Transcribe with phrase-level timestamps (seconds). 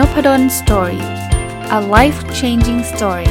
[0.00, 1.04] Nopadol's Story
[1.78, 3.30] a life changing story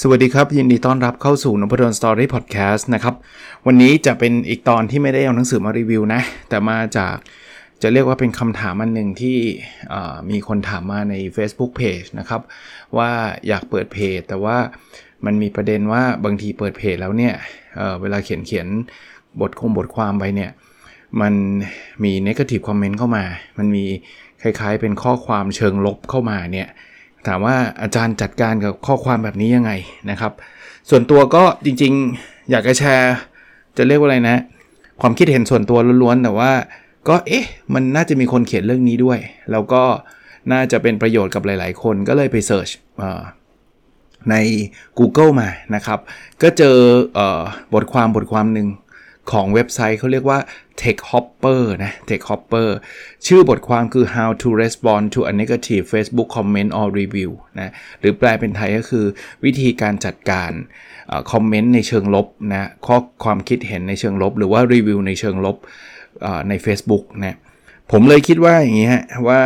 [0.00, 3.14] สวัสดีครับ ยินดีต้อนรับเข้าสู่ Nopadol's Story พอดแคสต์นะครับ
[3.66, 7.16] วันนี้จะเป็นอีกตอนที่ไม่ได้เอาหนังสือมารีวิวนะ แต่มาจาก
[7.82, 9.38] จะเรียกว่าเป็นคำถามอันหนึ่งที่
[10.30, 12.40] มีคนถามมาใน Facebook Page นะครับ
[12.96, 13.10] ว่า
[13.48, 14.56] อยากเปิดเพจ แต่ว่า
[15.24, 17.34] มันมีประเด็นว่าบางทีเปิดเพจแล้วเนี่ย
[17.76, 18.66] เเวลาเขียนเขียน
[19.40, 20.50] บทคงบทความไปเนี่ย
[21.20, 21.34] มัน
[22.04, 23.24] มี negative comment เข้ามา
[23.58, 23.84] มันมี
[24.42, 26.68] คล้ายๆ เป็นข้อความเชิงลบเข้ามาเนี่ย
[27.26, 29.72] ถามว่าอาจารย์จัดการกับข้อความแบบนี้ยังไง
[30.10, 30.32] นะครับ
[30.90, 33.14] ส่วนตัวก็จริงๆ อยากจะแชร์
[33.76, 34.36] จะเรียกว่าอะไรนะ
[35.00, 36.52] ความคิดเห็นส่วนตัวล้วนๆแต่ว่า
[37.08, 39.18] ก็เอ๊ะมันน่าจะมีคนเขียนเรื่องนี้ด้วย
[39.52, 39.82] แล้วก็
[40.52, 42.68] น่าจะเป็นประโยชน์กับหลาย ๆ คนก็เลยไปเสิร์ช
[44.30, 44.34] ใน
[44.98, 45.98] Google มานะครับ
[46.42, 46.76] ก็เจอ
[47.74, 48.68] บทความบทความหนึ่ง
[49.32, 50.38] ของเว็บไซต์เขาเรียกว่า
[50.82, 52.68] Tech Hopper นะ Tech Hopper
[53.26, 59.06] ชื่อบทความคือ How to Respond to a Negative Facebook Comment or Review นะหรือแปลเป็นไทยก็คือ
[59.44, 60.50] วิธีการจัดการ
[61.32, 65.56] คอมเมนต์ในเชิงลบนะข้อความคิดเห็นในเชิงลบ หรือว่ารีวิวในเชิงลบ
[66.48, 67.38] ใน Facebook นะ
[67.92, 69.40] ผมเลยคิดว่าอย่างนี้ฮะว่า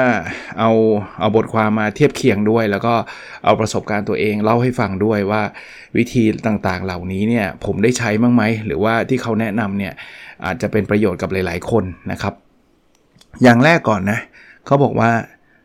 [0.58, 0.70] เอา
[1.20, 2.94] เอาบทความมาเทียบเคียงด้วย แล้วก็
[3.44, 5.42] เอาประสบการณ์ตัวเองเล่าให้ฟังด้วยว่า
[5.96, 9.92] วิธีต่างๆเหล่านี้เนี่ยผมได้ใช้บ้างไหมหรือว่าที่เขาแนะนำเนี่ย
[10.44, 12.34] อาจจะเป็นประโยชน์กับหลาย ๆ คนนะครับ
[13.42, 14.18] อย่างแรกก่อนนะ
[14.66, 15.10] เขาบอกว่า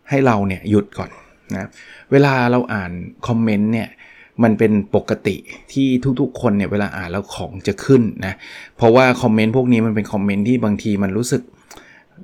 [0.10, 1.10] ให้เราเนี่ยหยุดก่อน
[1.54, 1.70] นะ
[2.12, 2.92] เวลาเราอ่าน
[3.28, 3.90] คอมเมนต์เนี่ย
[4.44, 5.36] มันเป็นปกติ
[5.74, 5.88] ที่
[6.22, 8.34] ทุกๆ คนเนี่ยเวลาอ่านแล้วของจะขึ้นนะ
[8.78, 11.42] เพราะว่าคอมเมนต์พวกนี้มันเป็นคอมเมนต์ที่บางทีมันรู้สึก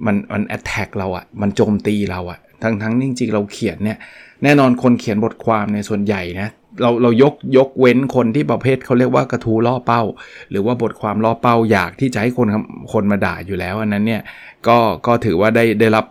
[0.05, 3.97] มันมันแอตแทกเราอะ่ะมันโจมตีเราอะ่ะทั้งทั้งจริงๆเราเขียนเนี่ย
[4.43, 6.49] แน่นอนคนเขียนบทความในส่วนใหญ่นะ
[6.81, 10.01] เราเรายกยกเว้นคนที่ประเภทเขาเรียกว่ากระทูล่อเป้า
[10.49, 12.47] หรือว่าบทความล่อเป้าอยากที่จะให้คน
[12.93, 14.21] คนมาด่าอยู่แล้วอันนั้นเนี่ย
[14.67, 14.77] ก็
[15.07, 16.05] ก็ถือว่าได้ได้รับ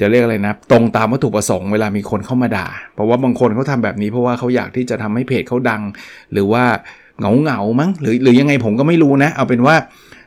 [0.00, 5.82] จะเรียกอะไรนะ ตรงตามวัตถุประสงค์เวลามีคนเข้ามาด่า เพราะว่าบางคนเขาทำแบบนี้เพราะว่าเขาอยากที่จะทำให้เพจเขาดัง
[6.32, 6.64] หรือว่า
[7.18, 9.76] เหงาเหงามั้งหรือหรือยังไงผมก็ไม่รู้นะ เอาเป็นว่า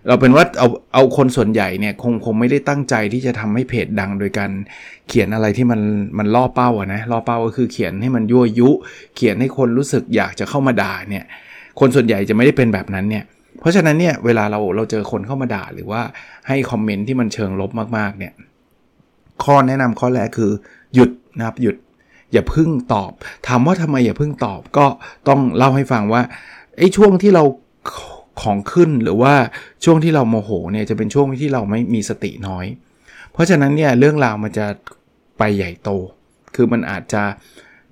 [0.08, 4.52] เราเป็นว่าเอาเอาคนส่วนใหญ่เนี่ยคงคงไม่ได้ตั้งใจที่จะทำให้เพจดังโดยการ
[5.08, 5.82] เขียนอะไรที่มัน
[6.18, 8.70] มันล่อเป้าอะนะล่อเป้าก็คือเขียนให้มันยั่วยุ
[9.16, 11.26] เขียนให้คนรู้สึกอยากจะเข้ามาด่าเนี่ย
[11.80, 13.24] คนส่วนใหญ่จะไม่ได้เป็นแบบนั้นเนี่ย
[13.60, 16.02] เพราะฉะนั้นเนี่ยเวลาเราเราเจอคนเข้ามาด่าหรือว่า
[16.48, 18.34] ให้คอมเมนต์ที่มันเชิงลบมากๆเนี่ย
[19.44, 20.52] ข้อแนะนำข้อแรกคือ
[20.96, 21.76] หยุดนะครับหยุด
[22.32, 23.12] อย่าพึ่งตอบ
[23.48, 24.86] ถามว่าทำไมอย่าพึ่งตอบก็
[25.28, 26.22] ต้องเล่าให้ฟังว่า
[26.78, 27.44] ไอ้ช่วงที่เรา
[28.42, 29.34] ของขึ้นหรือว่า
[29.86, 32.66] ช่วงที่เราโมโหเนี่ยจะเป็นช่วงที่เราไม่มีสติน้อย
[33.32, 34.68] เพราะฉะนั้นเนี่ยเรื่องราวมันจะ
[35.38, 35.90] ไปใหญ่โต
[36.56, 37.24] คือมันอาจจะ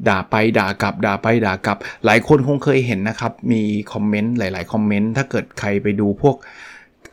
[0.08, 3.62] ด่าไปด่ากลับด่าไปด่ากลับ หลายคนคงเคยเห็นนะครับ มี
[3.94, 6.36] คอมเมนต์หลาย ๆ คอมเมนต์ถ้าเกิดใครไปดูพวก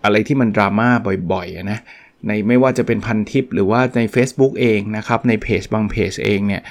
[0.05, 0.89] อะไรที่มันดราม่า
[1.33, 1.81] บ่อยๆนะ
[2.27, 6.63] ในไม่ว่าจะเป็นพันทิปหรือว่าใน Facebook เองนะครับ ในเพจบางเพจเองเนี่ย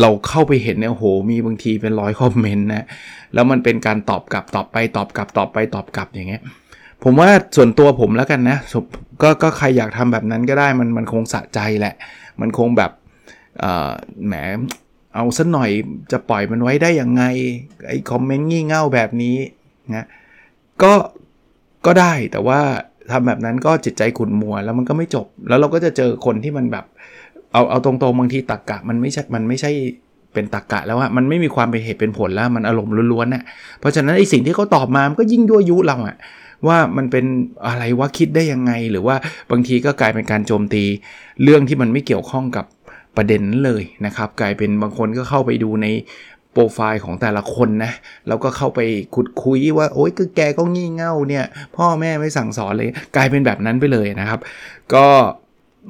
[0.00, 2.86] เราเข้าไปเห็นเนี่ยโหมีบางทีเป็นร้อยคอมเมนต์นะ
[3.34, 6.42] แล้วมันเป็นการตอบกลับตอบไปตอบกลับตอบไปตอบกลับอย่างเงี้ย
[7.04, 8.58] ผมว่าส่วนตัวผมแล้วกันนะ
[9.22, 11.94] ก็ก็ใครอยากทำแบบนั้นก็ได้มันมันคงสะใจแหละ
[12.40, 12.92] มันคงแบบ
[14.26, 14.34] แหม
[15.14, 15.70] เอาสักหน่อย
[16.12, 17.22] จะปล่อยมันไว้ได้ยังไง
[17.88, 19.36] ไอ้คอมเมนต์งี่เง่าแบบนี้
[19.96, 20.06] นะ
[20.82, 20.92] ก็
[21.86, 22.60] ก็ได้แต่ว่า
[23.12, 26.84] ทำแบบนั้นก็จิตใจขุ่นมัว แล้วมันก็ไม่จบ แล้วเราก็จะเจอคนที่มันแบบ
[27.52, 29.70] เอาเอาตรงๆบางทีตักกะมันไม่ใช่มันไม่ใช่
[30.32, 33.42] เป็นตักกะแล้วอะมันไม่มีความเป็นเหตุเป็นผลแล้วมันอารมณ์ล้วนๆน่ะ
[33.80, 36.16] เพราะฉะนั้นไอ้สิ่งที่เขาตอบมามันก็ยิ่งยั่วยุเราอะ
[36.66, 37.24] ว่ามันเป็น
[37.66, 39.16] อะไรว่าคิดได้ยังไง หรือว่า
[39.50, 40.84] บางทีก็กลายเป็นการโจมตี
[41.42, 42.64] เรื่องที่มันไม่เกี่ยวข้องกับ
[43.16, 45.86] ประเด็นนั้นเลยนะครับ กลายเป็นบางคนก็เข้าไปดูใน
[46.54, 47.92] โปรไฟล์ของแต่ละคนนะ
[48.28, 48.80] แล้วก็เข้าไป
[49.14, 51.44] ขุดคุยว่าโอ๊ยคือแกก็งี่เง่าเนี่ย
[51.76, 54.40] พ่อแม่ไม่สั่งสอนเลย กลายเป็นแบบนั้นไปเลยนะครับ
[54.94, 55.06] ก็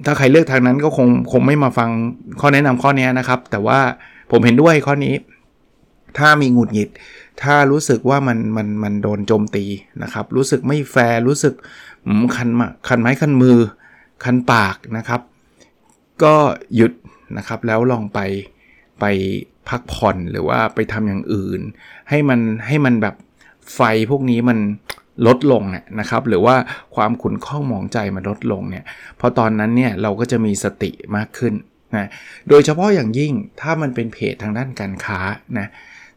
[0.07, 1.91] ถ้าใครเลือกทางนั้นก็คงคงไม่มาฟัง
[2.41, 3.79] ข้อแนะนำข้อนี้นะครับ แต่ว่า
[4.31, 5.15] ผมเห็นด้วยข้อนี้
[6.19, 6.89] ถ้ามีหงุดหงิด
[7.43, 9.65] ถ้ารู้สึกว่ามันมันมันโดนโจมตี
[10.03, 11.55] นะครับ รู้สึกไม่แฟร์รู้สึก
[12.37, 13.59] คันมาคันไม้คันมือ
[14.25, 15.21] คันปากนะครับ
[16.23, 16.35] ก็
[16.77, 16.93] หยุด
[17.37, 18.21] นะครับแล้วลองไป
[19.01, 19.05] ไป
[19.69, 21.61] พักผ่อนหรือว่าไปทำอย่างอื่น
[22.11, 23.15] ให้มันให้มันแบบ
[23.75, 23.81] ไฟ
[24.11, 24.59] พวกนี้มัน
[25.27, 25.63] ลดลง
[26.01, 26.57] นะครับ หรือว่า
[26.95, 28.85] ความขุนข้องมองใจมันลดลงเนี่ย
[29.21, 31.55] พอตอนนั้นเนี่ยเราก็จะมีสติมากขึ้น
[31.97, 32.09] นะ
[32.49, 35.21] โดยเฉพาะอย่างยิ่งถ้ามันเป็นเพจทางด้านการค้า
[35.59, 35.67] นะ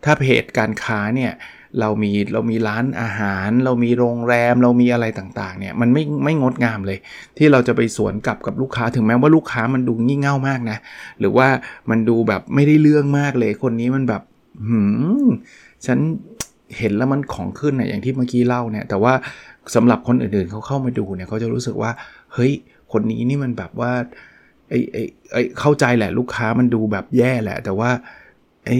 [0.03, 1.31] ถ้าเพจการค้าเนี่ย
[1.79, 6.97] เรามีเรามีร้านอาหาร เรามีโรงแรมเรามีอะไรต่างๆเนี่ยมันไม่ไม่งดงามเลย
[7.37, 10.77] ที่เราจะไปสวนกลับกับลูกค้าถึงแม้ว่าลูกค้ามันดูงี่เง่ามากนะ
[11.19, 11.47] หรือว่า
[11.89, 14.21] มันดูแบบไม่ได้เรื่องมากเลยคนนี้มันแบบ
[14.67, 14.79] หื
[15.23, 15.27] ม
[15.85, 15.99] ฉัน
[16.77, 19.13] เห็นแล้วมันของขึ้นนะอย่างที่เมื่อกี้เล่าเนี่ยแต่ว่า
[19.75, 21.91] สำหรับคนอื่นๆเขาเข้ามาดูเนี่ยเขาจะรู้สึกว่า
[22.33, 22.51] เฮ้ย
[22.91, 23.91] คนนี้นี่มันแบบว่า
[24.69, 27.89] ไอ้ไอ้ไอ้เข้าใจแหละลูกค้ามันดูแบบแย่แหละ แต่ว่า
[28.65, 28.77] ไอ้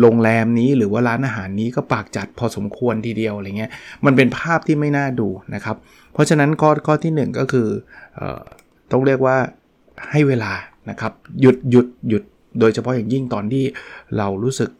[0.00, 3.70] โรงแรมนี้หรือว่าร้านอาหารนี้ก็ปากจัดพอสมควรทีเดียวอะไรเงี้ย
[4.04, 5.76] มันเป็นภาพที่ไม่น่าดูนะครับ
[6.12, 7.68] เพราะฉะนั้นข้อข้อที่ 1 ก็คือ
[8.18, 8.20] อ
[8.92, 9.36] ต้องเรียกว่า
[10.10, 10.52] ให้เวลา
[10.90, 12.22] นะครับหยุดหยุดหยุด
[12.60, 13.64] โดยเฉพาะอย่างยิ่งตอนที่
[14.18, 14.70] เรารู้สึก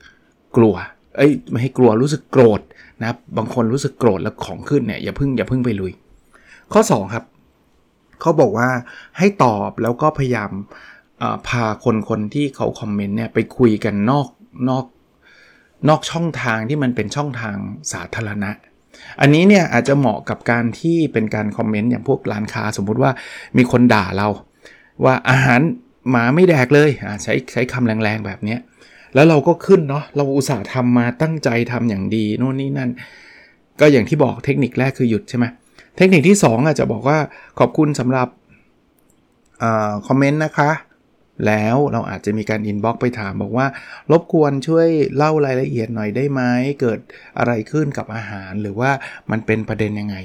[0.57, 0.75] กลัว
[1.17, 2.61] เอ้ยไม่ให้กลัวรู้สึกโกรธ
[3.01, 5.93] นะครับบางคนรู้สึกโกรธแล้วของขึ้นเนี่ยอย่าพึ่งอย่าพึ่งไปลุย
[6.73, 7.25] ข้อ 2 ครับ
[8.21, 8.69] เขาบอกว่า
[9.19, 10.51] ให้ตอบแล้วก็พยายาม
[11.49, 14.29] พาคนคนที่เขาคอมเมนต์เนี่ยไปคุยกันนอก
[14.69, 14.85] นอก
[15.89, 17.57] นอกช่องทางที่มันเป็นช่องทาง
[17.93, 18.51] สาธารณะ
[19.21, 23.11] อันนี้เนี่ยอาจจะเหมาะกับการที่เป็นการคอมเมนต์อย่างพวกร้านค้าสมมุติว่า
[23.57, 24.29] มีคนด่าเรา
[25.05, 25.61] ว่าอาหาร
[26.11, 26.91] หมาไม่แดกเลย
[27.23, 28.57] ใช้ใช้คำแรงๆแบบนี้
[29.15, 32.91] แล้วเราก็ขึ้นเนาะเราอุตส่าห์ทำมาตั้งใจทำอย่างดีโน่นนี่นั่น
[33.81, 35.45] ก็อย่างที่บอกเทคนิคแรกคือหยุดใช่ไหม
[35.97, 37.19] เทคนิคที่ 2 อาจจะบอกว่า
[37.59, 39.65] ขอบคุณสำหรับ
[40.07, 40.71] คอมเมนต์นะคะ
[41.47, 43.67] แล้วเราอาจจะมีการ inbox ไปถามบอกว่า
[44.11, 46.41] รบกวนช่วยเล่ารายละเอียดหน่อยได้ไหม
[46.81, 46.99] เกิด
[47.39, 48.91] อะไรขึ้นกับอาหาร หรือว่า
[49.31, 50.17] มันเป็นประเด็นยังไง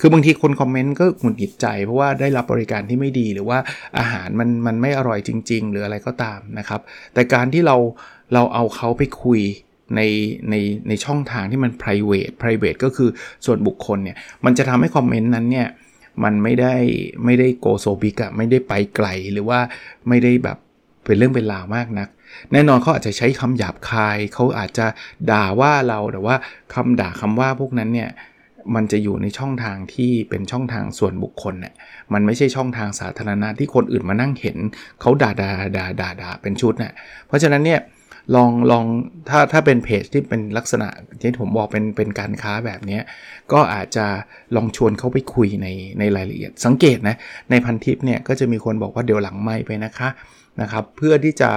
[0.00, 3.58] คือบางทีคนคอมเมนต์ก็หงุดหงิดใจ เพราะว่าได้รับบริการที่ไม่ดีหรือว่า
[3.98, 6.80] อาหารมันมันไม่อร่อยจริง ๆ หรืออะไรก็ตามนะครับ
[7.14, 7.76] แต่การที่เรา
[8.34, 9.40] เราเอาเขาไปคุย
[9.96, 10.00] ใน
[10.50, 10.54] ใน
[10.88, 13.08] ในช่องทางที่มัน private private ก็คือ
[13.46, 15.68] ส่วนบุคคลเนี่ยมันจะทำให้คอมเมนต์นั้นเนี่ย
[16.24, 16.74] มันไม่ได้
[17.24, 19.60] ไม่ได้โกโซบิกอะไม่ได้ไปไกลหรือว่า
[20.08, 20.58] ไม่ได้แบบ
[21.04, 22.08] เป็นเรื่องเป็นราวมากนัก
[22.52, 24.86] แน่นอนเขาอาจจะใช้คำหยาบคายเขาอาจจะ
[25.30, 26.36] ด่าว่าเราแต่ว่า
[26.74, 28.10] คำด่าคำว่าพวกนั้นเนี่ย
[28.74, 31.74] มันจะอยู่ในช่องทางที่เป็นช่องทางส่วนบุคคลเนี่ย
[32.12, 34.58] มันไม่ใช่ช่องทางสาธารณะที่คนอื่นมานั่งเห็น
[35.00, 36.92] เขาด่าด่าด่าด่าด่าเป็นชุดเนะ่ย
[37.26, 37.80] เพราะฉะนั้นเนี่ย
[38.34, 38.84] ลองลอง
[39.28, 40.88] ถ้าถ้าเป็นเพจที่เป็นลักษณะ
[41.20, 42.98] ที่ผมบอกเป็นเป็นการค้าแบบนี้
[43.52, 44.06] ก็อาจจะ
[44.56, 45.66] ลองชวนเขาไปคุยใน
[45.98, 47.16] ในรายละเอียด สังเกตนะ
[47.50, 50.08] ในพันทิปเนี่ยก็จะมีคนบอกว่าเดี๋ยวหลังไม่ไปนะคะ
[50.60, 51.50] นะครับเพื่อที่จะ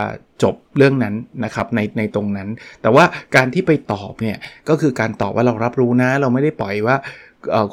[0.43, 2.49] จบเรื่องนั้นนะครับในในตรงนั้น
[2.81, 3.05] แต่ว่า
[3.35, 4.37] การที่ไปตอบเนี่ย
[4.69, 6.95] ก็คือการตอบว่าเรารับรู้นะ เราไม่ได้ปล่อยว่า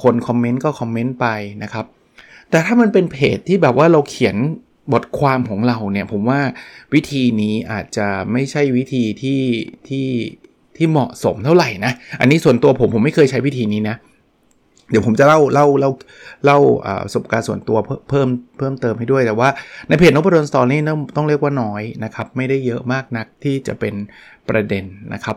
[0.03, 1.27] คนคอมเมนต์ก็คอมเมนต์ไป
[1.63, 1.87] นะครับ
[2.51, 4.37] แต่ถ้ามันเป็นเพจที่แบบว่าเราเขียน
[4.93, 6.41] บทความของเราเนี่ยผมว่า
[6.95, 9.43] วิธีนี้อาจจะไม่ใช่วิธีที่
[9.89, 10.09] ที่
[10.77, 13.97] ที่เหมาะสมเท่าไหร่นะ อันนี้ส่วนตัวผมผมไม่เคยใช้วิธีนี้นะ
[14.91, 15.91] เดี๋ยวผมจะเล่าเล่าเล่า
[16.45, 16.59] เล่า
[17.05, 17.79] ประสบการณ์ส่วนตัว
[18.09, 18.29] เพิ่ม
[18.59, 19.49] เพิ่มเติมให้ด้วยแต่ว่า
[19.89, 20.83] ในเพจนพดลสตอรี่
[21.17, 23.95] ต้องเรียกว่าน้อยนะครับ ไม่ได้เยอะมากนักที่จะเป็น
[24.49, 24.85] ประเด็น
[25.15, 25.37] นะครับ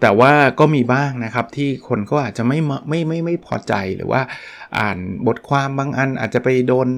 [0.00, 2.58] แต่ว่าก็มีบ้างนะครับที่คนก็อาจจะไม่
[2.88, 4.22] ไม่ไม่ไม่พอใจหรือว่า
[4.78, 6.88] อ่านบทความบางอันอาจจะไปโดน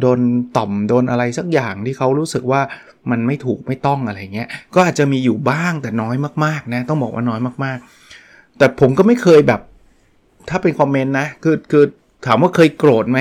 [0.00, 0.20] โดน
[0.56, 2.60] ต่อมโดนอะไรสักอย่างที่เขารู้สึกว่า
[3.10, 9.60] มันไม่ถูกไม่ต้องอะไรเงี้ยก็อาจจะมีอยู่บ้างแต่น้อยมากๆนะต้องบอกว่าน้อยมากๆ แต่ผมก็ไม่เคยแบบ
[10.48, 11.84] ถ้าเป็นคอมเมนต์นะคือคือ
[12.26, 13.18] ถามว่าเคยโกรธไหม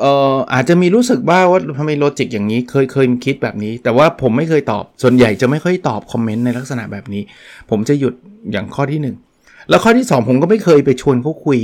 [0.00, 7.22] เอ่ออาจจะมีรู้สึกบ้างว่าทำไมโลจิกอย่างนี้ เคยเคยคิดแบบนี้ แต่ว่าผมไม่เคยตอบ ส่วนใหญ่จะไม่ค่อยตอบคอมเมนต์ในลักษณะแบบนี้
[7.70, 8.14] ผมจะหยุด
[8.52, 9.00] อย่างข้อที่
[9.36, 11.58] 1 แล้วข้อที่ 2 ผมก็ไม่เคยไปชวนเขาคุย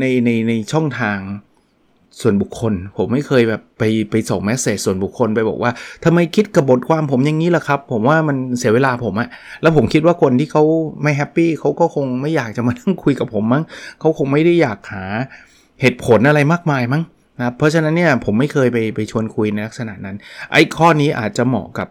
[0.00, 1.18] ในในในช่องทาง
[2.20, 5.70] ส่วนบุคคล ผมไม่เคยแบบไปไปส่ง message ส่วนบุคคลไปบอกว่า
[6.04, 9.28] ทำไมคิดกับบทความผมอย่างนี้ล่ะครับ ผมว่ามันเสียเวลาผมอะ
[9.62, 10.62] แล้วผมคิดว่าคนที่เขา
[11.02, 13.62] ไม่ happy เขาก็คงไม่อยากจะมานั่งคุยกับผมมั้ง
[14.00, 15.04] เขาคงไม่ได้อยากหา
[15.80, 17.02] เหตุผลอะไรมากมายมั้ง
[17.38, 20.16] นะเพราะฉะนั้นเนี่ยผมไม่เคยไปไปชวนคุยในลักษณะนั้น
[20.52, 21.88] ไอ้ข้อนี้อาจจะเหมาะกับ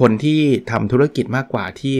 [0.00, 0.38] คนที่
[0.70, 1.96] ทำธุรกิจมากกว่าที่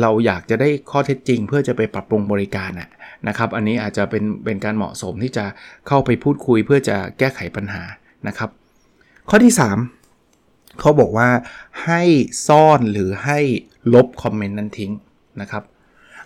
[0.00, 2.88] เราอยากจะได้ข้อเท็จจริง เพื่อจะไปปรับปรุงบริการอะ
[3.28, 5.44] นะครับ อันนี้อาจจะเป็นเป็นการเหมาะสมที่จะ
[5.88, 7.82] เข้าไปพูดคุยเพื่อจะแก้ไขปัญหา
[8.28, 8.50] นะครับ
[9.28, 9.54] ข้อที่
[10.16, 11.28] 3 เขาบอกว่า
[11.84, 12.02] ให้
[12.48, 13.38] ซ่อนหรือให้
[13.94, 14.92] ลบคอมเมนต์นั้นทิ้ง
[15.40, 15.62] นะครับ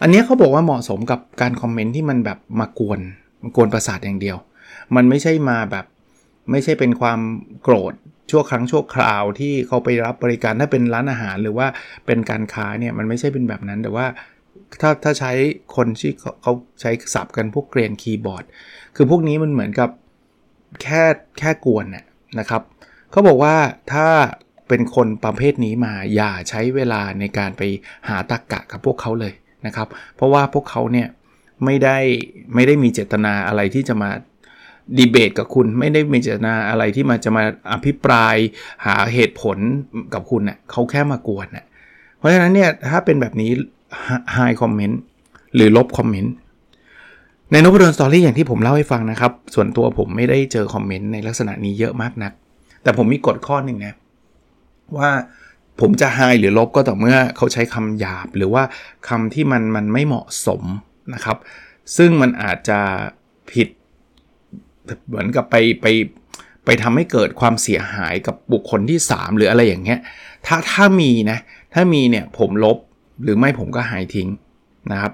[0.02, 3.00] อันนี้เขาบอกว่าเหมาะสมกับการคอมเมนต์ที่มันแบบมากวน
[3.42, 4.36] มากวนประสาทอย่างเดียว
[4.96, 5.86] มันไม่ใช่มาแบบ
[6.50, 7.20] ไม่ใช่เป็นความ
[7.62, 7.94] โกรธ
[8.30, 11.66] ชั่วครั้งชั่วคราวที่เขาไปรับบริการถ้าเป็นร้านอาหารหรือว่า
[12.06, 14.06] เป็นการค้าเนี่ยมันไม่ใช่เป็นแบบนั้นแต่ว่า
[14.80, 15.32] ถ้าถ้าใช้
[15.76, 18.44] คนที่เขาใช้สับกันพวกเกรียนคีย์บอร์ด
[18.96, 19.90] คือพวกนี้มันเหมือนกับ
[20.82, 21.02] แค่
[21.38, 21.86] แค่กวน
[22.38, 22.62] นะครับ
[23.10, 23.54] เขาบอกว่า
[23.92, 24.06] ถ้า
[24.68, 27.62] เป็นคนประเภทนี้มาอย่าใช้เวลาในการไป
[28.08, 29.32] หาตักกะกับพวกเขาเลย
[29.66, 31.08] นะครับ เพราะว่าพวกเขาเนี่ย
[31.64, 31.98] ไม่ได้
[32.54, 34.10] ไม่ได้มีเจตนาอะไรที่จะมา
[34.98, 38.36] ดีเบตกับคุณไม่ได้มีเจตนาอะไรที่มาจะมาอภิปราย
[38.86, 39.58] หาเหตุผล
[40.14, 41.64] กับคุณเนะ่ยเขาแค่มากวนเนะ่ย
[42.18, 43.50] เพราะฉะนั้นเนี่ยถ้าเป็นแบบนี้
[44.36, 44.96] high comment
[45.54, 46.34] หรือลบคอมเมนต์
[47.52, 52.32] ในนพดลสตอรี่อย่างที่ผมเล่าให้ฟังนะครับ ส่วนตัวผมไม่ได้เจอคอมเมนต์ในลักษณะนี้เยอะมากนัก
[52.82, 53.94] แต่ผมมีกฎข้อหนึ่งนะ
[54.96, 55.10] ว่า
[55.80, 58.62] ผมจะไฮหรือลบก็ต่อเมื่อเขาใช้คำหยาบ หรือว่า
[59.08, 60.62] คำที่มันมันไม่เหมาะสม
[61.14, 61.36] นะครับ
[61.96, 62.80] ซึ่งมันอาจจะ
[63.50, 63.68] ผิด
[65.08, 65.86] เหมือนกับไปไป
[66.64, 70.00] ไปทำให้เกิดความเสียหายกับบุคคลที่ 3 หรืออะไรอย่างเงี้ย
[70.46, 71.38] ถ้าถ้ามีนะ
[71.74, 72.78] ถ้ามีเนี่ยผมลบ
[73.22, 74.28] หรือไม่ผมก็หายทิ้ง
[74.92, 75.12] นะครับ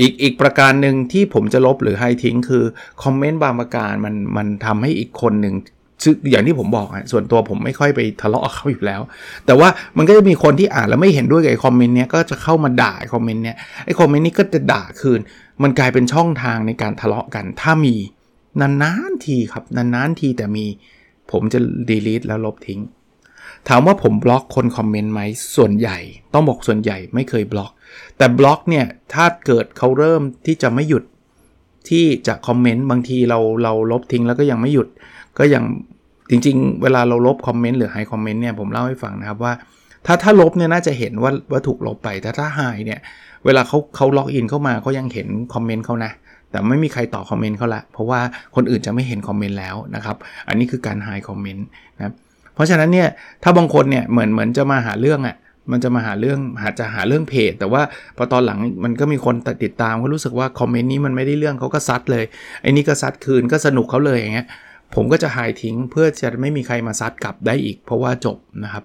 [0.00, 2.64] อีกอีกประการหนึ่งที่ผมจะลบหรือหายทิ้งคือ
[3.02, 5.54] คอมเมนต์บางประการมันมันทำให้อีกคนหนึ่ง
[6.04, 9.00] ซึ่งอย่างที่ผมบอกอะส่วนตัวผมไม่ค่อยไปทะเลาะกับเขาอยู่แล้ว
[9.46, 15.20] แต่ว่ามันก็จะมีคนที่อ่านแล้วไม่เห็นด้วยกับคอมเมนต์เนี้ยก็จะเข้ามาด่าคอมเมนต์เนี้ยไอ้คอมเมนต์นี้ก็จะด่าคืน
[15.62, 17.94] มันกลายเป็นช่องทางในการทะเลาะกัน ถ้ามี
[18.60, 20.66] นานๆทีครับนานๆทีแต่มี
[21.30, 22.80] ผมจะ delete แล้วลบทิ้ง
[23.68, 25.20] ถามว่าผมบล็อกคนคอมเมนต์ไหม
[25.56, 25.98] ส่วนใหญ่
[26.34, 27.72] ต้องบอกส่วนใหญ่ไม่เคยบล็อก
[28.18, 31.04] แต่บล็อกเนี่ยถ้าเกิดเขาเริ่มที่จะไม่หยุด
[31.88, 34.88] ที่จะคอมเมนต์บางทีเราเราลบทิ้งแล้วก็ยังไม่หยุด
[35.38, 35.64] ก็ยัง
[36.30, 39.52] จริง ๆ เวลาเราลบคอมเมนต์หรือไฮคอมเมนต์เนี่ยผมเล่าให้ฟังนะครับว่า
[40.06, 43.00] ถ้าถ้าลบเนี่ยน่าจะเห็นว่าว่าถูกลบไปแต่ถ้าไฮเนี่ย
[43.44, 46.12] เวลาเขาเขาล็อกอินเข้ามาเขายังเห็นคอมเมนต์เขานะ
[46.50, 48.20] แต่ไม่มีใครตอบคอมเมนต์เขาละเพราะว่า
[48.56, 50.16] คนอื่นจะไม่เห็นคอมเมนต์แล้วนะครับ
[50.48, 52.14] อันนี้คือการไฮคอมเมนต์นะครับ
[52.58, 53.08] เพราะฉะนั้นเนี่ย
[53.42, 55.36] ถ้าบางคนเนี่ยเหมือนเหมือนจะมาหาเรื่องอะ่ะ
[55.70, 57.82] มันจะมาหาเรื่องหาจะหาเรื่องเพจ แต่ว่า
[58.16, 59.34] พอตอนหลังมันก็มีคน
[59.64, 62.24] ติดตามเขารู้สึกว่าคอมเมนต์นี้มันไม่ได้เรื่องเขาก็ซัดเลย
[62.62, 64.46] ไอ้นี่ก็ซัดคืนก็สนุกเขาเลยอย่างเงี้ย
[64.94, 68.84] ผมก็จะหายทิ้งเพื่อจะไม่มีใครมาซัดกลับได้อีก เพราะว่าจบนะครับ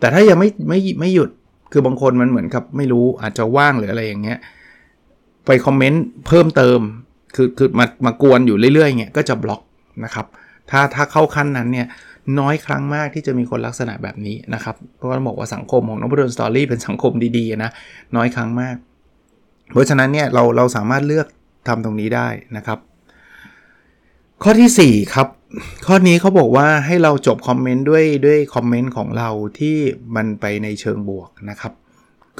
[0.00, 1.30] แต่ถ้ายังไม่ไม่ไม่หยุด
[1.72, 4.38] คือบางคนมันเหมือนกับไม่รู้อาจจะว่างหรืออะไรอย่างเงี้ย
[5.46, 6.80] ไปคอมเมนต์เพิ่มเติม
[7.34, 9.62] คือคือมามากวนอยู่เรื่อยๆเงี้ยก็จะบล็อก
[10.04, 10.26] นะครับ
[10.70, 11.86] ถ้าถ้าเข้าขั้นนั้นเนี่ย
[12.38, 17.70] น้อยครั้งมากที่จะมีคนลักษณะแบบนี้นะครับ เพราะว่าบอกว่าสังคมของ Nopadol's Story เป็นสังคมดีๆนะ
[18.16, 18.76] น้อยครั้งมาก
[19.72, 21.26] เพราะฉะนั้นเนี่ยเราเราสามารถเลือก
[21.68, 22.78] ทำตรงนี้ได้นะครับ
[24.42, 25.28] ข้อที่ 4 ครับ
[25.86, 29.76] ข้อนี้เขาบอกว่าให้เราจบคอมเมนต์ด้วยด้วยคอมเมนต์ของเราที่
[30.16, 31.72] มันไปในเชิงบวกนะครับ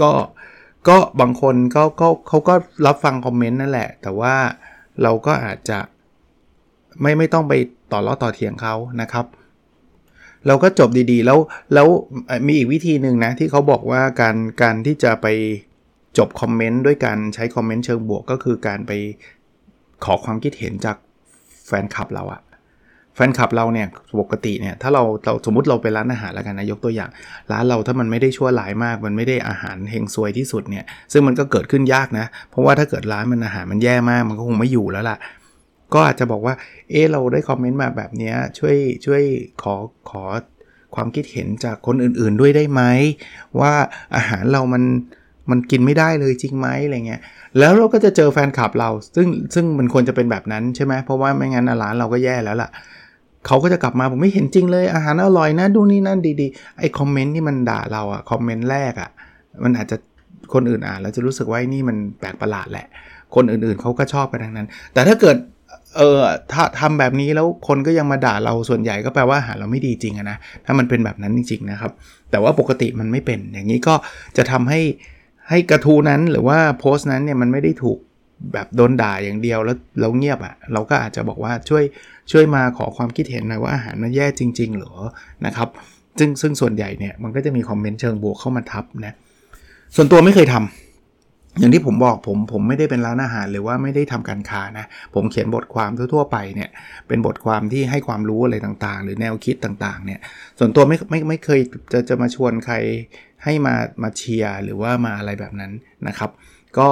[0.01, 0.11] ก็
[0.89, 2.55] ก็บางคนก็ก็เขาก็
[2.87, 4.35] รับฟังคอมเมนต์นั่นแหละ แต่ว่า
[5.03, 5.79] เราก็อาจจะ
[7.01, 7.53] ไม่ไม่ต้องไป
[7.93, 9.27] ต่อล้อต่อเถียงเขานะครับ
[10.47, 11.39] เราก็จบดีๆ แล้ว
[11.75, 11.89] แล้ว
[12.47, 15.27] มีอีกวิธีหนึ่งนะ ที่เขาบอกว่าการการที่จะไป
[16.19, 18.93] จบคอมเมนต์ด้วยการใช้คอมเมนต์เชิงบวกก็คือการไป
[20.05, 20.97] ขอความคิดเห็นจาก
[21.67, 22.43] แฟนคลับเราอะ
[23.17, 23.89] แฟนคลับเราเนี่ย
[24.21, 27.11] ปกติเนี่ยถ้าเราเราสมมติเราไปร้านอาหารแล้วกันนะยกตัวอย่าง
[27.53, 35.17] ร้านเราถ้ามันไม่ได้ชั่วหลายมาก มันไม่ได้อาหารเฮงซวยที่สุดเนี่ยซึ่งมันก็เกิดขึ้นยากนะ เพราะว่าถ้าเกิดร้านมันอาหารมันแย่มากมันก็คงไม่อยู่แล้วล่ะ
[35.95, 36.55] ก็อาจจะบอกว่า
[36.91, 39.23] เออเราได้คอมเมนต์มาแบบนี้ช่วยช่วย
[39.63, 39.75] ขอ
[40.11, 40.23] ขอ
[40.95, 42.83] ความคิดเห็นจากคนอื่นๆด้วยได้ไหม
[43.61, 43.73] ว่า
[44.17, 44.83] อาหารเรามัน
[45.51, 47.21] มันกินไม่ได้เลยจริงไหมอะไรเงี้ย
[47.59, 52.71] แล้วเราก็จะเจอแฟนคลับเรา ซึ่งซึ่งมันควรจะเป็นแบบนั้นใช่ไหมเพราะว่าไม่งั้นร้านเราก็แย่แล้วล่ะ
[53.47, 59.11] เขาก็จะกลับมาผมไม่เห็นจริงเลยอาหารอร่อยนะดูนี่นั่นดีๆไอ้คอมเมนต์ที่มันด่าเราอะคอมเมนต์แรกอะ
[59.65, 59.97] มันอาจจะ
[60.55, 62.87] คนอื่นอ่านแล้วจะรู้สึกว่านี่มันแปลกประหลาดแหละ
[63.35, 65.37] คนอื่นๆเขาก็ชอบไปทางนั้น แต่ถ้าเกิด
[65.97, 66.19] เออ
[66.53, 71.93] ถ้าทำแบบนี้แล้วคนก็ยังมาด่าเราส่วนใหญ่ก็แปลว่าอาหารเราไม่ดีจริงนะถ้ามันเป็นแบบนั้นจริง ๆ นะครับ
[72.31, 73.95] แต่ว่าปกติมันไม่เป็น อย่างนี้ก็
[74.37, 74.81] จะทำให้
[75.49, 77.99] ให้กระทูนั้นหรือว่าโพสต์นั้นเนี่ยมันไม่ได้ถูก
[78.53, 81.85] แบบโดนด่าอย่างเดียวแล้วเราเงียบอะ่ะเราก็อาจจะบอกว่าช่วย
[82.33, 84.95] ช่วยมาขอความคิดเห็นหน่อยว่าอาหารมันแย่จริง ๆ หรอ
[85.47, 85.69] นะครับ
[86.19, 89.15] ซึ่งซึ่งส่วนใหญ่เนี่ยมันก็จะมีคอมเมนต์เชิงบวกเข้ามาทับนะ
[89.97, 90.82] ส่วนตัวไม่เคยทำ
[91.59, 96.71] อย่างที่ผมบอกผมผมไม่ได้เป็นร้านอาหารหรือว่าไม่ได้ทำการค้านะ ผมเขียนบทความทั่วๆไปเนี่ย
[97.09, 100.21] เป็นบทความที่ให้ความรู้อะไรต่างๆ หรือแนวคิดต่างๆเนี่ย
[100.59, 101.61] ส่วนตัวไม่ไม่ไม่เคย
[101.93, 102.75] จะจะมาชวนใคร
[103.45, 105.73] ให้มามาเชียร์หรือว่ามาอะไรแบบนั้น
[106.09, 106.31] นะครับ
[106.79, 106.89] ก็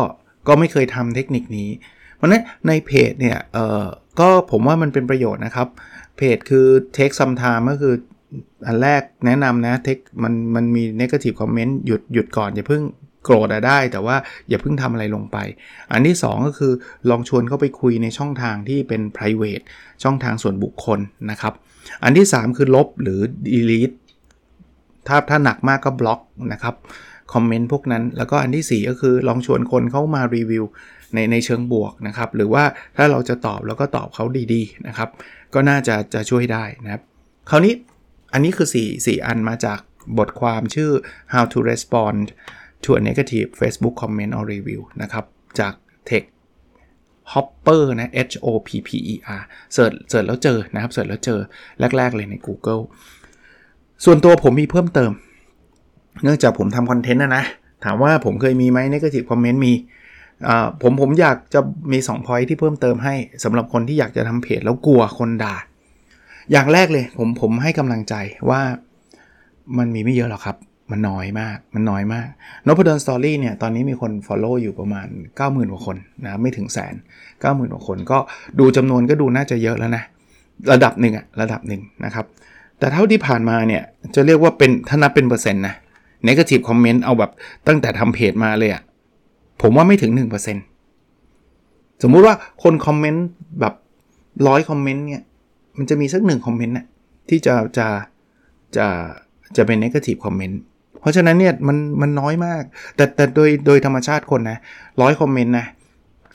[0.49, 1.69] ก็ไม่เคยทำเทคนิคนี้
[2.17, 3.85] เพราะนั้นในเพจเนี่ยเออ
[4.21, 5.69] ก็ผมว่ามันเป็นประโยชน์นะครับ
[6.17, 7.95] เพจคือ take some time ก็คือ
[8.67, 12.83] อันแรกแนะนำนะเทคมันมันมี negative comment หยุดหยุดก่อนอย่าเพิ่ง
[13.25, 14.17] โกรธได้ แต่ว่า
[14.49, 15.37] อย่าเพิ่งทำอะไรลงไป
[15.93, 16.73] อันที่ 2 ก็คือ
[17.11, 19.65] ลองชวนเขาไปคุยในช่องทางที่เป็น private
[20.03, 21.00] ช่องทางส่วนบุคคล
[21.31, 21.55] นะครับ
[22.05, 23.21] อันที่ 3 คือลบหรือ
[23.55, 23.97] delete
[25.07, 26.21] ถ้าถ้าหนักมากก็บล็อก
[26.53, 26.75] นะครับ
[27.33, 30.65] คอมเมนต์พวกนั้น แล้วก็อันที่ 4 ก็คือลองชวนคนเข้ามารีวิว
[31.15, 32.65] ในในเชิงบวกนะครับ หรือว่า
[32.97, 35.09] ถ้าเราจะตอบเราก็ตอบเขาดีๆนะครับ
[35.55, 37.03] ก็น่าจะจะช่วยได้นะครับ
[37.50, 37.75] คราวนี้
[38.33, 39.79] อันนี้คือ 4 4 อันมาจาก
[40.19, 40.91] บทความชื่อ
[41.33, 42.23] how to respond
[42.85, 45.25] to a negative Facebook comment or review นะครับ
[45.59, 45.75] จาก
[46.09, 46.25] Tech
[47.33, 51.41] Hopper นะ H O P P E R เสิร์ชเสิร์ชแล้วเจอนะครับเสิร์ชแล้วเจอ
[51.97, 52.83] แรก ๆ เลยใน Google
[54.05, 55.13] ส่วนตัวผมมีเพิ่มเติม
[56.23, 57.45] เนื่องจากผมทำคอนเทนต์นะนะ
[57.85, 59.73] ถามว่าผมเคยมีไหม negative comment มี
[60.83, 61.61] ผมผมอยากจะ
[61.93, 65.55] มี 2 point ที่เพิ่มเติมให้สำหรับคนที่อยากจะทำเพจแล้วกลัวคนด่า
[66.53, 68.15] อย่างแรกเลยผมผมให้กำลังใจ
[68.51, 68.61] ว่า
[69.79, 70.57] มันมีไม่เยอะหรอกครับ
[70.90, 72.28] มันน้อยมาก มันน้อยมาก
[72.66, 75.06] นพดลสตอรี่เนี่ยตอนนี้มีคน Follow อยู่ประมาณ
[75.38, 76.94] 90,000กว่าคนนะไม่ถึงแสน
[77.35, 78.18] 90,000กว่าคน ก็
[78.59, 80.02] ดูจำนวนก็ดูน่าจะเยอะแล้วนะ
[80.73, 82.26] ระดับหนึ่งอะระดับหนึ่งนะครับ
[82.78, 83.82] แต่เท่าที่ผ่านมาเนี่ย
[84.14, 85.75] จะเรียกว่าเป็นถ้านับเป็นเปอร์เซ็นต์นะ
[86.28, 87.30] negative comment เอาแบบ
[87.66, 88.82] ตั้งแต่ทำเพจมาเลยอะ
[89.62, 90.12] ผมว่าไม่ถึง
[90.87, 93.26] 1%สมมุติว่าคนคอมเมนต์
[93.61, 93.75] แบบ
[94.49, 95.23] ร้อยคอมเมนต์เนี่ย
[95.78, 96.87] มันจะมีสักหนึ่งคอมเมนต์น่ะ
[97.28, 97.87] ที่จะจะ
[98.76, 98.87] จะ
[99.56, 100.56] จะเป็น negative comment
[101.00, 102.62] เพราะฉะนั้นเนี่ยมันมันน้อยมาก
[102.97, 104.59] แต่แต่โดยโดยธรรมชาติคนนะ
[105.02, 105.66] ร้อยคอมเมนต์นะ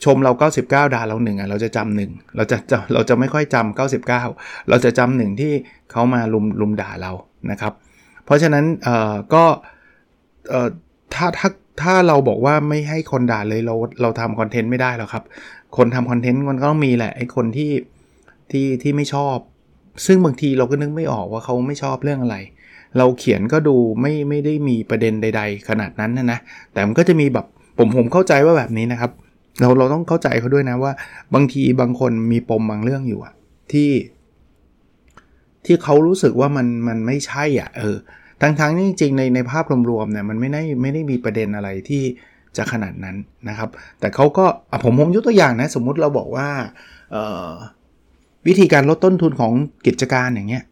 [0.04, 5.52] ชมเรา 99 ด่าเราหนึ่งอะเราจะจำหนึ่งเราจะจะเราจะไม่ค่อยจำ99 เราจะจำหนึ่งที่
[5.90, 7.12] เขามาลุมลุมด่าเรา
[7.50, 7.72] นะครับ
[8.24, 9.44] เพราะฉะนั้นเอ่อก็
[10.48, 10.68] เอ่อ
[11.14, 11.48] ถ้าถ้า
[11.82, 15.24] ถ้าเราบอกว่าไม่ให้คนด่าเลยเราเราทำคอนเทนต์ไม่ได้หรอกครับ
[15.76, 17.72] คนทำคอนเทนต์มันก็ต้องมีแหละไอ้คนที่
[18.50, 19.36] ที่ที่ไม่ชอบ
[20.06, 22.36] ซึ่งบางทีเราก็นึกไม่ออกว่าเขาไม่ชอบเรื่องอะไร
[22.98, 26.38] เราเขียนก็ดูไม่ไม่ได้มีประเด็นใด ๆ ขนาดนั้นนะนะ
[26.72, 27.46] แต่มันก็จะมีแบบ
[27.78, 29.10] ผมผมเข้าใจว่าแบบนี้นะครับ
[29.60, 30.92] เราเราต้องเข้าใจเขาด้วยนะว่า
[31.34, 33.34] บางทีบางคนมีปมบางเรื่องอยู่อะ
[33.72, 33.90] ที่
[35.64, 37.96] ที่เขารู้สึกว่ามันมันไม่ใช่อะเออ
[38.42, 42.02] ทั้งทั้งนี่จริงในในภาพรวมๆเนี่ยมันไม่ได้ไม่ได้มีประเด็นอะไรที่
[42.56, 43.16] จะขนาดนั้น
[43.48, 43.68] นะครับ
[44.00, 44.44] แต่เขาก็
[44.84, 46.48] ผมผมยกตัวอย่างนะ สมมุติเราบอกว่า
[48.46, 49.52] วิธีการลดต้นทุนของ
[49.86, 50.64] กิจการอย่างเงี้ย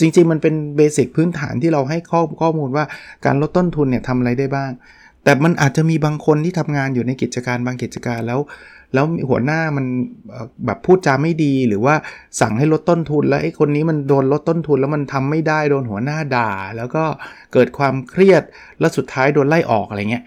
[0.00, 2.84] จริงๆ มันเป็นเบสิกพื้นฐานที่เราให้ข้อข้อมูลว่า
[3.26, 4.70] การลดต้นทุนเนี่ยทำอะไรได้บ้าง
[5.24, 8.40] แต่มันอาจจะมีบางคนที่ทำงานอยู่ในกิจการบางกิจการแล้ว
[8.94, 9.86] แล้วหัวหน้ามัน
[10.66, 11.94] แบบพูดจาไม่ดีหรือว่า
[12.40, 17.04] สั่งให้ลดต้นทุน แล้วไอ้คนนี้มันโดนลดต้นทุนแล้วมันทำไม่ได้โดนหัวหน้าด่า แล้วก็
[17.52, 18.42] เกิดความเครียด
[18.80, 20.24] แล้วสุดท้ายโดนไล่ออกอะไรเงี้ย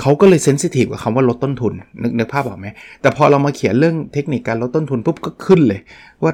[0.00, 2.66] เขาก็เลยเซนซิทีฟกับคำว่าลดต้นทุนนึกนึกภาพออกไหม
[3.00, 5.80] แต่พอเรามาเขียนเรื่องเทคนิคการลดต้นทุนปุ๊บก็ขึ้นเลย
[6.22, 6.32] ว่า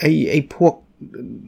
[0.00, 0.74] ไอ้ไอ้พวก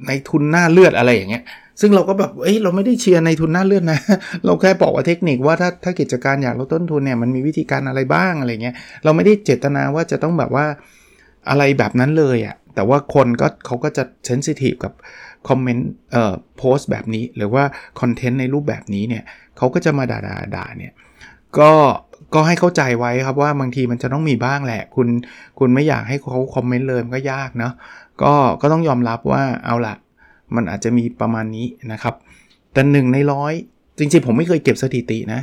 [0.07, 1.45] ในทุนหน้าเลือดอะไรอย่างเงี้ย
[1.81, 4.01] ซึ่งเราก็แบบเอ้ยเราไม่ได้เชียร์ในทุนหน้าเลือดนะ
[4.45, 8.75] เราแค่บอกว่าเทคนิคว่าถ้าถ้ากิจการอยากลดต้นทุนเนี่ยมันมีวิธีการอะไรบ้างอะไรเงี้ย
[9.05, 10.67] เราไม่ได้เจตนาว่าจะต้องแบบว่า
[11.49, 14.93] อะไรแบบนั้นเลยอะ่ะ แต่ว่าคนก็เขาก็จะเซนซิทีฟกับ
[15.49, 17.65] คอมเมนต์เอ่อโพสต์แบบนี้ หรือว่า
[18.01, 19.25] คอนเทนต์ในรูปแบบนี้เนี่ย
[19.57, 20.93] เขาก็จะมาด่าด่าด่าเนี่ย
[21.59, 21.73] ก็
[22.35, 25.09] ก็ให้เข้าใจไว้ครับว่าบางทีมันจะต้องมีบ้างแหละ คุณ
[25.59, 27.73] คุณไม่อยากให้เขาคอมเมนต์เลยมันก็ยากเนาะ
[28.23, 29.95] ก็ก็ต้องยอมรับว่าเอาละ
[30.55, 32.15] มันอาจจะมีประมาณนี้นะครับ
[32.73, 33.53] แต่หนึ่งในร้อย
[33.99, 35.41] จริงๆ ผมไม่เคยเก็บสถิตินะ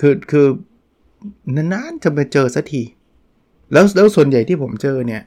[0.00, 0.46] คือคือ
[1.56, 2.82] นานๆจะไปเจอสักที
[3.72, 5.22] แล้วแล้วส่วนใหญ่ที่ผมเจอเนี่ย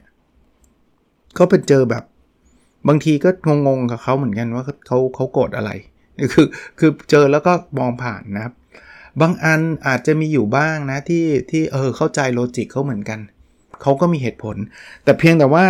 [1.38, 2.04] ก็เป็นเจอแบบ
[2.88, 3.30] บางทีก็
[3.66, 5.70] งงๆกับเขาเหมือนกันว่าเขาเขาโกรธอะไร
[6.32, 6.46] คือ
[6.78, 8.54] คือเจอแล้วก็มองผ่านนะครับ
[9.20, 13.18] บางอันอาจจะมีอยู่บ้างนะที่ที่เออเข้าใจโลจิกเขาเหมือนกัน
[13.82, 14.56] เขาก็มีเหตุผล
[15.04, 15.64] แต่เพียงแต่ว่า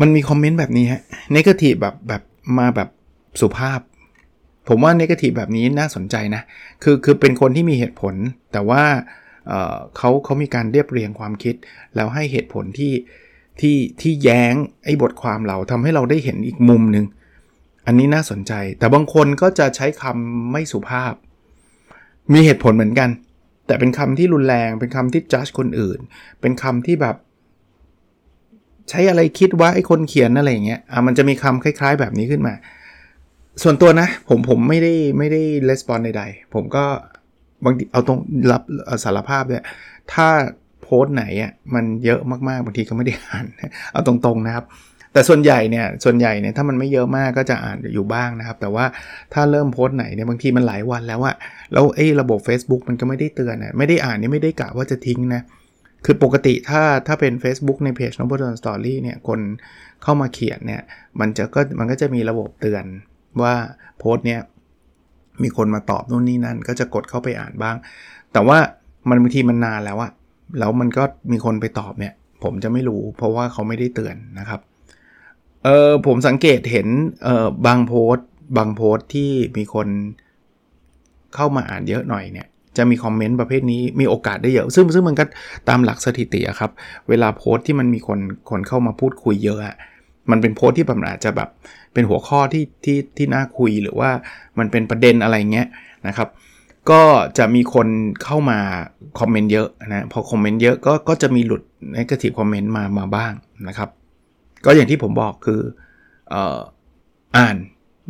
[0.00, 1.02] มันมีคอมเมนต์แบบนี้ฮะ
[1.34, 2.22] นกาทีฟแบบแบบ
[2.58, 2.88] มาแบบ
[3.40, 3.80] สุภาพ
[4.68, 6.42] ผมว่านกาทีฟแบบนี้น่าสนใจนะ
[6.82, 8.14] คือคือเป็นคนที่มีเหตุผล
[8.52, 8.82] แต่ว่า
[9.46, 11.54] เเขาเขามีการเรียบเรียงความคิด
[11.96, 12.92] แล้วให้เหตุผลที่
[13.60, 17.04] ที่ที่แย้งไอ้บทความเราทำให้เราได้เห็นอีกมุมหนึ่ง
[17.86, 21.12] อันนี้น่าสนใจ แต่บางคนก็จะใช้คำไม่สุภาพ
[22.32, 23.10] มีเหตุผลเหมือนกัน
[23.66, 25.98] แต่เป็นคำที่รุนแรง เป็นคำที่จัดคนอื่น
[26.40, 27.16] เป็นคำที่แบบ
[28.90, 32.54] ใช้อะไรคิดว่าไอ้คนเขียนอะไรอย่างเงี้ยอะมันจะมีคำคล้าย ๆ แบบนี้ขึ้นมา
[33.62, 36.84] ส่วนตัวนะ ผมผมไม่ได้ไม่ได้レスปอนใดๆ ผมก็
[37.64, 38.18] บางทีเอาตรง
[38.52, 38.62] รับ
[39.04, 39.64] สารภาพเนี่ย
[40.12, 40.28] ถ้า
[40.82, 43.44] โพสต์ไหนอะมันเยอะมากๆบางทีก็ไม่ได้อ่าน
[43.92, 44.64] เอาตรงๆนะครับ
[45.12, 48.84] แต่ส่วนใหญ่เนี่ยส่วนใหญ่เนี่ยถ้ามันไม่เยอะมากก็จะอ่านอยู่บ้างนะครับ แต่ว่า
[49.34, 51.36] ถ้าเริ่มโพสต์ไหนเนี่ยบางทีมันหลายวันแล้วอะ
[51.72, 55.42] แล้วไอ้ระบบ Facebook มันก็ไม่ได้เตือนอะไม่ได้อ่านนี่ไม่ได้กะว่าจะทิ้งนะ
[56.04, 59.40] คือปกติถ้าถ้าเป็น Facebook ในเพจ n o b l e s t o r y เนี่ยคน
[60.02, 60.82] เข้ามาเขียนเนี่ย
[61.20, 62.84] มันจะก็มันก็จะมีระบบเตือน
[63.42, 63.54] ว่า
[63.98, 64.40] โพสต์เนี่ย
[65.42, 67.76] มีคนมาตอบนู่นนี่นั่น ก็จะกดเข้าไปอ่านบ้าง
[68.32, 68.58] แต่ว่า
[69.08, 70.12] มันบางทีมันนานแล้วอะ
[70.58, 74.60] แล้วมันก็มีคนไปตอบเนี่ย ผมจะไม่รู้ เพราะว่าเขาไม่ได้เตือนนะครับ
[75.64, 76.88] เออผมสังเกตเห็น
[77.24, 79.88] เออบางโพสต์ บางโพสต์ที่มีคน
[81.34, 85.24] เข้ามาอ่านเยอะหน่อยเนี่ย จะมีคอมเมนต์ประเภทนี้มีโอกาสได้เยอะ ซึ่งซึ่งมันก็
[85.68, 86.70] ตามหลักสถิติครับ
[87.08, 89.60] เวลาโพสต์ที่มันมีคนคนเข้ามาพูดคุยเยอะ
[90.30, 91.48] มันเป็นโพสต์ที่แบบอาจจะแบบ
[91.92, 94.10] เป็นหัวข้อที่ที่ที่น่าคุยหรือว่า
[94.58, 95.66] มันเป็นประเด็นอะไรเงี้ย
[96.06, 96.28] นะครับ
[96.90, 97.02] ก็
[97.38, 97.88] จะมีคน
[98.24, 98.58] เข้ามา
[99.20, 101.62] คอมเมนต์เยอะนะพอคอมเมนต์เยอะก็ก็จะมีหลุด
[101.94, 103.32] ในกระติคอมเมนต์มามาบ้าง
[103.68, 103.88] นะครับ
[104.64, 105.60] ก็อย่างที่ผมบอกคือ
[107.36, 107.56] อ่าน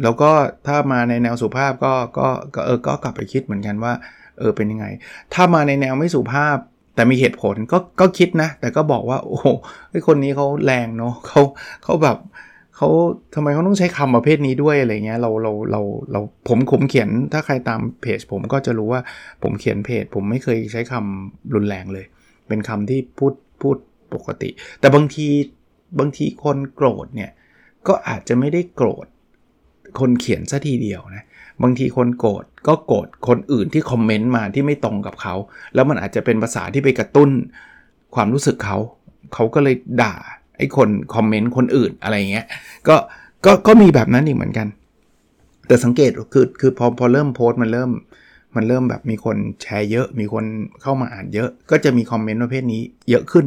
[0.03, 0.31] แล้วก็
[0.67, 3.93] ถ้ามาในแนวสุภาพก็ก็ก็เออก็กลับไปคิดเหมือนกันว่า
[4.39, 4.87] เออเป็นยังไง
[5.35, 6.59] ถ้ามาในแนวไม่สุภาพ
[6.95, 9.39] แต่มีเหตุผลก็ก็คิดนะ แต่ก็บอกว่า โอ้
[9.91, 11.41] ไอคนนี้เขาแรงเนาะเขา
[11.85, 12.19] เขาแบบ
[12.77, 12.89] เขา
[13.35, 15.81] ทำไมเขาต้องใช้คำประเภทนี้ด้วยอะไรเงี้ยเราเราเรา
[16.13, 19.01] เราผมผมเขียนถ้าใครตามเพจ ผมก็จะรู้ว่า
[19.43, 22.07] ผมเขียนเพจ ผมไม่เคยใช้คำรุนแรงเลย
[22.49, 23.77] เป็นคำที่พูดพูด
[24.15, 25.27] ปกติ แต่บางที
[25.99, 27.31] บางทีคนโกรธเนี่ย
[27.89, 29.07] ก็อาจจะไม่ได้โกรธ
[30.01, 31.25] คนเขียนซะทีเดียวนะ
[31.63, 35.35] บางทีคนโกรธก็โกรธคนอื่นที่คอมเมนต์มาที่ไม่ตรงกับเขา
[35.75, 37.31] แล้วมันอาจจะเป็นภาษาที่ไปกระตุ้น
[38.15, 38.77] ความรู้สึกเขา
[39.35, 40.15] เขาก็เลยด่า
[40.59, 42.47] ไอ้คนคอมเมนต์คนอื่นอะไรเงี้ย
[42.89, 42.97] ก็
[43.45, 44.67] ก็ก็มีแบบนั้นอีกเหมือนกัน
[45.67, 47.91] แต่สังเกตคือคือพอพอเริ่มโพสต์มันเริ่ม
[48.57, 50.45] มันเริ่มแบบมีคนแชร์เยอะ มีคน
[50.83, 53.47] เข้ามาอ่านเยอะ ก็จะมีคอมเมนต์ประเภทนี้เยอะขึ้น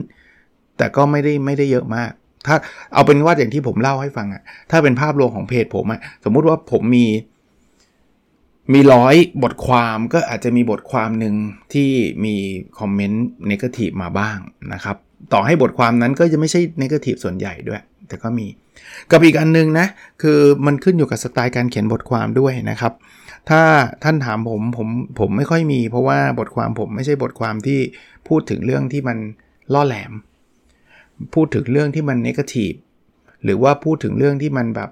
[0.77, 2.11] แต่ก็ไม่ได้ไม่ได้เยอะมาก
[2.47, 2.55] ถ้า
[2.93, 4.41] เอาเป็นว่าอย่างที่ผมเล่าให้ฟังอะ
[4.71, 7.05] ถ้าเป็นภาพรวมของเพจผมอะสมมุติว่าผมมี
[8.73, 11.35] มีร้อยบทความก็อาจจะมีบทความหนึ่ง
[11.73, 11.89] ที่
[12.25, 12.35] มี
[12.79, 14.37] คอมเมนต์นกาทีฟมาบ้าง
[14.73, 14.97] นะครับ
[15.33, 18.47] ต่อให้บทความนั้นก็จะไม่ใช่นกาทีฟส่วนใหญ่ด้วย แต่ก็มี
[19.11, 19.87] กับอีกอันนึงนะ
[20.21, 22.93] คือมันขึ้นอยู่กับสไตล์การเขียนบทความด้วยนะครับ
[23.49, 23.61] ถ้า
[24.03, 24.87] ท่านถามผมผม
[25.19, 27.79] ผมไม่ค่อยมี เพราะว่าบทความผมไม่ใช่บทความที่
[28.27, 29.17] พูดถึงเรื่องที่มัน
[29.73, 30.11] ล่อแหลม
[31.33, 32.73] พูดถึงเรื่องที่มันนกาทีฟ
[33.43, 34.89] หรือว่าพูดถึงเรื่องที่มันแบบ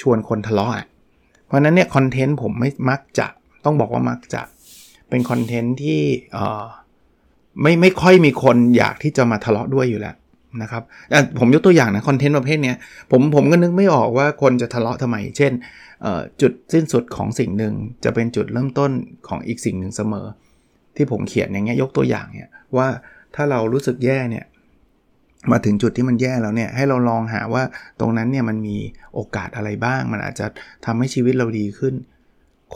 [0.00, 0.72] ชวนคนทะเลาะ
[1.46, 3.26] เพราะนั้นเนี่ยคอนเทนต์ผมไม่มักจะ
[3.64, 4.42] ต้องบอกว่ามักจะ
[5.08, 6.00] เป็นคอนเทนต์ที่
[7.62, 10.16] ไม่ไม่ค่อยมีคนอยากที่จะมาทะเลาะด้วยอยู่แล้ว
[10.62, 10.82] นะครับ
[11.38, 12.74] ผมยกตัวอย่างนะคอนเทนต์ประเภทนี้
[13.10, 15.52] ผมผมก็นึกไม่ออกว่าคนจะทะเลาะทำไม เช่น
[16.40, 18.90] จุดสิ้นสุดของสิ่งหนึ่งจะเป็นจุดเริ่มต้น
[19.28, 20.26] ของอีกสิ่งหนึ่งเสมอ
[20.96, 22.88] ที่ผมเขียนอย่างเงี้ยยกตัวอย่างเนี่ยว่า
[23.34, 24.44] ถ้าเรารู้สึกแย่เนี่ย
[25.52, 27.62] มาถึงจุดที่มันแย่แล้วเนี่ยให้เราลองหาว่า
[28.00, 28.76] ตรงนั้นเนี่ยมันมี
[29.14, 30.46] โอกาสอะไรบ้าง มันอาจจะ
[30.86, 31.94] ทำให้ชีวิตเราดีขึ้น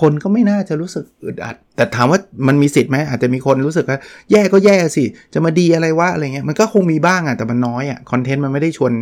[0.00, 3.98] คนก็ไม่น่าจะรู้สึกอึดอัด แต่ถามว่ามันมีสิทธิ์ไหมอาจจะมีคนรู้สึกว่า
[4.30, 5.04] แย่ก็แย่สิ
[5.34, 8.92] จะมาดีอะไรวะอะไรเงี้ยมันก็คงมีบ้างอะแต่มันน้อยอะคอนเทนต์มันไม่ได้ชวน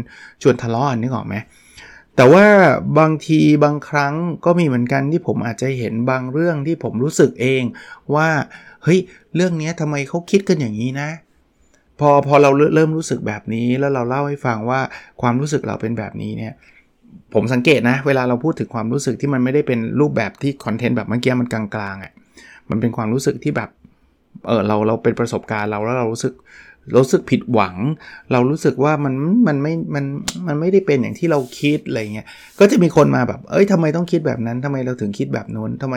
[0.42, 1.34] ชวนทะเลาะนึกออกไหม
[2.16, 2.46] แต่ว่า
[2.98, 7.62] บางทีบางครั้งก็มีเหมือนกันที่ผมอาจจะเห็นบางเรื่องที่ผมรู้สึกเอง
[8.14, 8.28] ว่า
[8.84, 8.98] เฮ้ย
[9.34, 11.08] เรื่องนี้ทำไมเขาคิดกันอย่างนี้นะ
[12.00, 14.80] พอพอเราเริ่มรู้สึกแบบนี้แล้วเราเล่าให้ฟังว่า
[15.20, 16.52] ความรู้สึกเราเป็นแบบนี้เนี่ย
[17.34, 22.12] ผมสังเกตนะ เวลาเราพูดถึงความรู้สึกที่มันไม่ได้เป็นรูปแบบที่คอนเทนต์แบบเมื่อกี้มันกลางๆอะ่ะ
[22.70, 23.70] มันเป็นความรู้สึกที่แบบ
[24.46, 26.34] เออเราเราเป็นประสบการณ์เราแล้วเรารู้สึก
[26.96, 27.74] รู้สึกผิดหวัง
[28.32, 29.14] เรารู้สึกว่ามัน
[29.48, 30.04] มันไม่มัน
[30.46, 32.26] มันไม่ได้เป็นอย่างที่เราคิดอะไรเงี้ย
[32.60, 35.96] ก็จะมีคนมาแบบ เอ้ยทำไมต้องคิดแบบนั้นทำไมเราถึงคิดแบบโน้นทำไม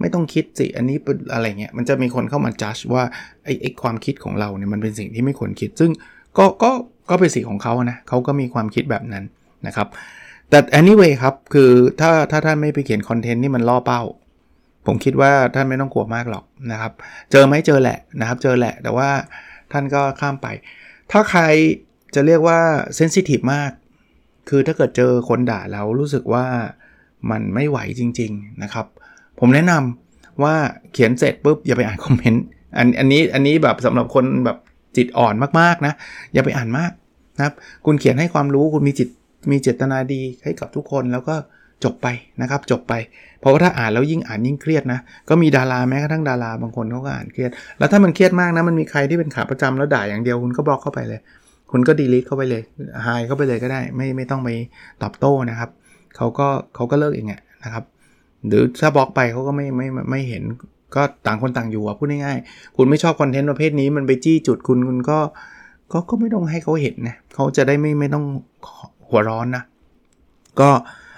[0.00, 3.04] ไม่ต้องคิดสิอันนี้เป็นอะไรเงี้ยมันจะมีคนเข้ามาจัดว่า
[3.44, 5.90] ไอ้ไอ้ความคิดของเราเนี่ยมันเป็นสิ่งที่ไม่ควรคิด ซึ่ง
[6.38, 6.70] ก็ก็
[7.10, 9.24] ก็เป็นสิ่งของเขานะเขาก็มีความคิดแบบนั้น
[9.66, 9.88] นะครับ
[10.50, 14.02] แต่ anyway ครับ คือถ้าถ้าท่านไม่ไปเขียนคอนเทนต์นี่มันล่อเป้า
[14.86, 16.92] ผมคิดว่าท่านไม่ต้องกลัวมากหรอกนะครับ
[17.30, 19.08] เจอไหมเจอแหละนะครับ เจอแหละ แต่ว่า
[19.72, 20.46] ท่านก็ข้ามไป
[21.12, 21.42] ถ้าใคร
[22.14, 22.58] จะเรียกว่า
[22.96, 23.72] เซนซิทีฟมาก
[24.48, 26.46] คือถ้าเกิดเจอคนด่าแล้วรู้สึกว่า
[27.30, 28.86] มันไม่ไหวจริง ๆนะครับ
[29.40, 30.54] ผมแนะนำว่า
[30.92, 32.44] เขียนเสร็จปุ๊บอย่าไปอ่านคอมเมนต์
[32.78, 34.58] อันอันนี้อันนี้แบบสำหรับคนแบบ
[34.96, 35.94] จิตอ่อนมากๆนะ
[36.32, 36.92] อย่าไปอ่านมาก
[37.36, 37.54] นะครับ
[37.86, 39.08] คุณเขียนให้ความรู้คุณมีจิต
[39.50, 41.34] มีเจตนาดีให้กับทุกคนแล้วก็
[41.84, 42.06] จบไป
[42.42, 42.94] นะครับจบไป
[43.40, 51.20] เพราะว่าถ้าอ่านแล้วยิ่งอ่านยิ่งเครียดนะ ก็มีดาราแม้กระทั่งดาราบางคนเขาก็อ่านเครียด แล้วถ้ามันเครียดมากนะมันมีใครที่เป็นขาประจำแล้วด่าอย่างเดียวคุณก็บล็อกเข้าไปเลย
[51.70, 52.62] คุณก็ดีลิทเข้าไปเลย
[53.06, 54.48] หายเข้าไปเลยก็ได้ ไม่ไม่ต้องไป
[55.02, 55.70] ตอบโต้นะครับ
[56.16, 57.84] เขาก็เขาก็เลิกเองอะนะครับ
[58.46, 60.42] หรือถ้าบล็อกไปเขาก็ไม่ไม่ไม่เห็น
[60.94, 65.18] ก็ต่างคนต่างอยู่อะพูดง่ายๆคุณไม่ชอบคอนเทนต์ประเภทนี้มันไปจี้จุดคุณคุณก็
[65.92, 68.24] ก็ก็ไม่ต้องให้เขาเห็นนะเขาจะได้ไม่ไม่ต้อง
[69.08, 69.62] หัวร้อนนะ
[70.60, 70.70] ก็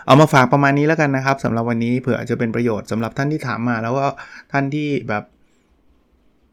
[0.06, 4.06] เอามาฝากประมาณนี้แล้วกันนะครับสำหรับวันนี้เผื่ออาจจะเป็นประโยชน์สำหรับท่านที่ถามมา แล้วก็
[4.52, 5.24] ท่านที่แบบ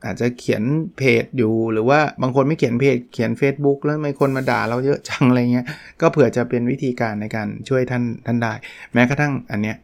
[0.05, 0.63] อาจจะเขียน
[0.97, 5.65] เพจอยู่หรือว่าบางคนไม่เขียนเพจเขียน Facebook แล้วมีคนมาด่าเราเยอะจังอะไรเงี้ย
[6.01, 8.53] ก็เผื่อจะเป็นวิธีการในการช่วยท่านท่านได้
[8.93, 9.77] แม้กระทั่งอันเนี้ย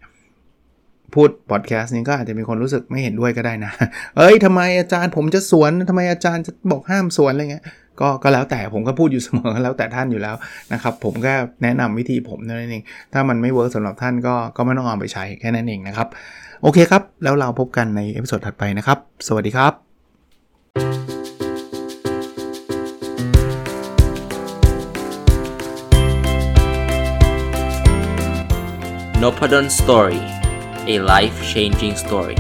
[1.14, 3.72] พูดพอดแคสต์นี้ก็อาจจะมีคนรู้สึกไม่เห็นด้วยก็ได้นะ
[4.18, 7.66] เอ้ยทำไมอาจารย์ผมจะสวนทำไมอาจารย์จะบอกห้ามสวนอะไรเงี้ย
[8.02, 10.36] ก็ก็แล้วแต่ผมก็พูดอยู่เสมอแล้วแต่ท่านอยู่แล้ว
[10.74, 16.08] นะครับ ผมก็แนะนำวิธีผมนั่นเอง ถ้ามันไม่ work สำหรับท่านก็ก็ไม่ต้องเอาไปใช้แค่นั้นเองนะครับ
[16.62, 19.74] โอเคครับ แล้วเราพบกันใน episode ถัดไปนะครับ สวัสดีครับ
[29.22, 30.22] n o p a d o n Story
[30.94, 32.38] a life changing story